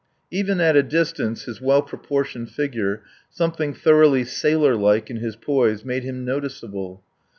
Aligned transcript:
Even 0.31 0.59
at 0.59 0.75
a 0.75 0.81
distance 0.81 1.43
his 1.43 1.61
well 1.61 1.83
proportioned 1.83 2.49
figure, 2.49 3.03
something 3.29 3.71
thoroughly 3.71 4.23
sailor 4.23 4.75
like 4.75 5.11
in 5.11 5.17
his 5.17 5.35
poise, 5.35 5.85
made 5.85 6.01
him 6.03 6.25
noticeable. 6.25 7.03